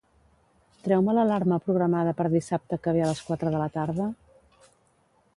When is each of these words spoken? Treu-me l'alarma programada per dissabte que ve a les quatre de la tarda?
Treu-me 0.85 1.13
l'alarma 1.17 1.59
programada 1.67 2.13
per 2.21 2.25
dissabte 2.35 2.79
que 2.87 2.93
ve 2.95 3.03
a 3.03 3.09
les 3.11 3.21
quatre 3.27 3.53
de 3.57 3.61
la 3.65 3.69
tarda? 3.77 4.09